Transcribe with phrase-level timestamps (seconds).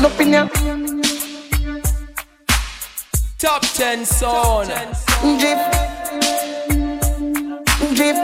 [0.00, 0.52] hand up.
[3.38, 4.66] Top Tenn song.
[4.66, 5.58] Drip,
[7.94, 8.16] drip.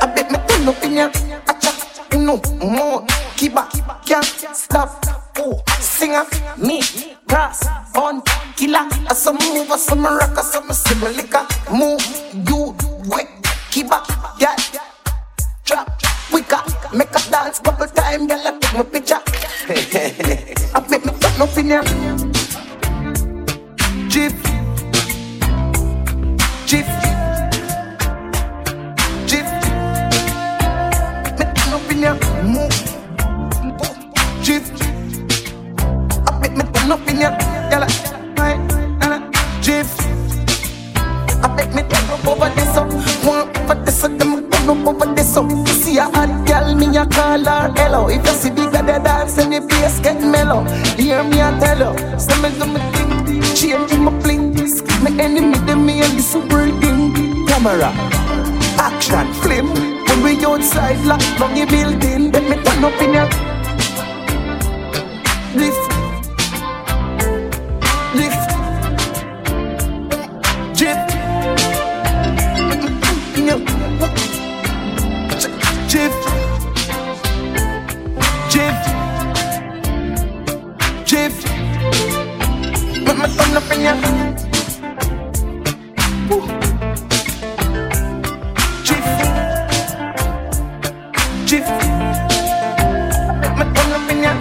[0.00, 1.10] I bet me turn up in ya.
[1.46, 1.72] Acha,
[2.18, 3.06] no more.
[3.36, 3.72] Keep back.
[4.06, 5.04] can't stop.
[5.38, 6.24] Oh, singer,
[6.58, 6.82] me,
[7.28, 7.66] class
[7.96, 8.22] on
[8.56, 8.86] killer.
[9.08, 11.46] I some move, I some rock, I some similica.
[11.70, 12.02] Move,
[12.48, 12.74] you
[13.08, 13.28] quick.
[13.70, 14.02] Kiba,
[14.40, 14.56] yeah.
[15.64, 18.40] Trap, wicka, make a dance couple time, girl.
[18.44, 20.09] I take my picture.
[21.70, 22.00] Turn up
[44.70, 45.50] up over this up.
[45.68, 48.08] See a hot girl Me a call her hello.
[48.08, 50.62] If you see bigger the dance And the bass get mellow.
[50.96, 52.18] Hear me I tell you.
[52.18, 54.54] Say me do me thing Change my bling
[55.02, 57.12] My enemy them me and this breathing
[57.46, 57.90] Camera
[58.78, 59.64] Action Flip.
[60.08, 62.32] When we outside Lock down the building.
[62.32, 63.24] Let me turn up in ya
[65.54, 65.99] Lift
[83.10, 83.94] Let me turn up in ya
[93.58, 94.32] me turn up in ya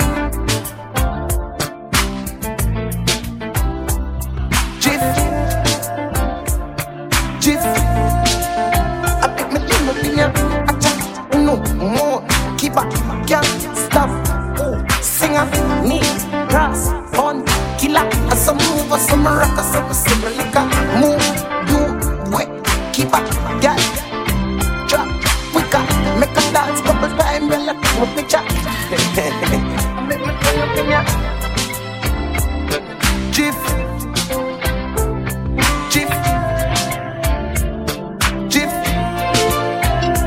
[9.17, 9.30] I
[9.66, 10.28] turn up in ya
[10.70, 10.92] Acha
[11.33, 12.22] No more
[12.60, 12.76] Keep
[13.26, 13.68] Can't
[18.98, 20.66] some move some rock some simple liquor
[20.98, 21.22] Move
[21.70, 21.82] You
[22.33, 22.50] Wet
[22.92, 23.30] Keep up
[23.61, 23.77] Girl
[24.88, 25.08] Drop
[25.52, 25.83] Quicker
[26.20, 28.44] Make a dance couple time Girl take my picture
[30.08, 31.04] Make me turn up in ya
[33.32, 33.60] Jif
[35.92, 36.11] Jif
[38.49, 38.73] Jif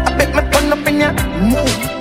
[0.07, 1.92] I bet me turn up in ya Move